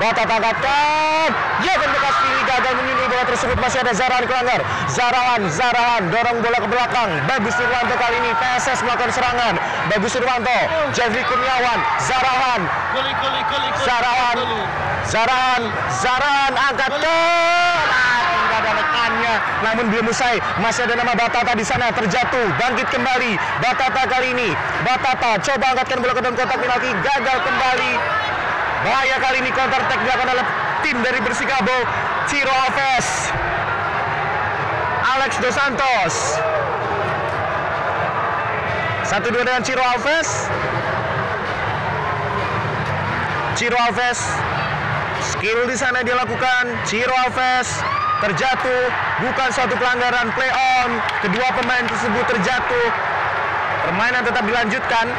[0.03, 1.31] Batata angkatkan
[1.63, 4.59] Jeffen bekas kiri gagal menyundul bola tersebut masih ada Zarahan kelanggar.
[4.91, 7.09] Zarahan Zarahan dorong bola ke belakang.
[7.23, 9.55] Bagus Irwanto kali ini PSS melakukan serangan.
[9.87, 10.59] Bagus Irwanto
[10.91, 12.61] Jeffrey Kurniawan Zarahan.
[13.87, 14.37] Zarahan.
[15.07, 20.35] Zarahan Zarahan angkatkan Ah, tidak ada rekannya namun belum usai.
[20.59, 23.39] Masih ada nama Batata di sana terjatuh bangkit kembali.
[23.63, 24.51] Batata kali ini
[24.83, 28.22] Batata coba angkatkan bola ke dalam kotak penalti gagal kembali
[28.83, 30.45] bahaya kali ini counter attack dilakukan oleh
[30.83, 31.77] tim dari Persikabo
[32.27, 33.31] Ciro Alves.
[35.03, 36.15] Alex Dos Santos.
[39.07, 40.51] Satu dua dengan Ciro Alves.
[43.55, 44.19] Ciro Alves
[45.23, 46.75] skill di sana dia lakukan.
[46.83, 47.79] Ciro Alves
[48.23, 48.83] terjatuh
[49.23, 50.99] bukan suatu pelanggaran play on.
[51.23, 52.87] Kedua pemain tersebut terjatuh.
[53.83, 55.11] Permainan tetap dilanjutkan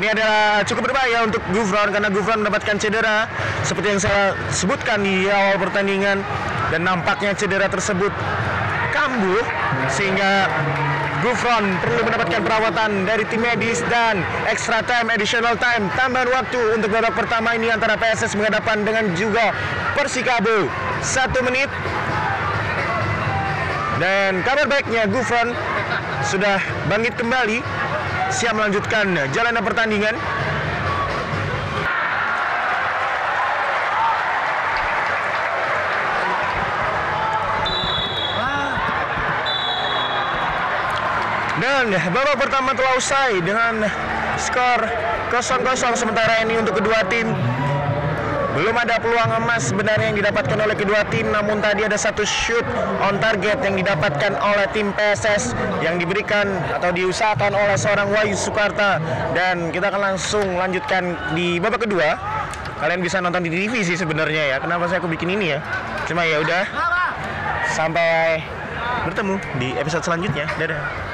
[0.00, 3.28] ini adalah cukup berbahaya untuk Gufron karena Gufron mendapatkan cedera
[3.60, 6.24] seperti yang saya sebutkan di awal pertandingan
[6.72, 8.08] dan nampaknya cedera tersebut
[8.96, 9.44] kambuh
[9.92, 10.48] sehingga
[11.20, 16.88] Gufron perlu mendapatkan perawatan dari tim medis dan extra time, additional time, tambahan waktu untuk
[16.88, 19.52] babak pertama ini antara PSS menghadapan dengan juga
[19.92, 20.64] Persikabo.
[21.04, 21.68] Satu menit.
[24.00, 25.52] Dan kabar baiknya Gufron
[26.24, 26.56] sudah
[26.88, 27.60] bangkit kembali,
[28.30, 30.14] siap melanjutkan jalannya pertandingan.
[41.60, 43.84] Dan babak pertama telah usai dengan
[44.40, 44.80] skor
[45.28, 47.36] 0-0 sementara ini untuk kedua tim
[48.50, 52.66] Belum ada peluang emas sebenarnya yang didapatkan oleh kedua tim, namun tadi ada satu shoot
[52.98, 55.54] on target yang didapatkan oleh tim PSS
[55.86, 58.98] yang diberikan atau diusahakan oleh seorang Wahyu Sukarta
[59.38, 62.18] dan kita akan langsung lanjutkan di babak kedua.
[62.80, 64.56] Kalian bisa nonton di TV sih sebenarnya ya.
[64.58, 65.60] Kenapa saya aku bikin ini ya?
[66.08, 66.64] Cuma ya udah.
[67.70, 68.42] Sampai
[69.06, 70.48] bertemu di episode selanjutnya.
[70.58, 71.09] Dadah.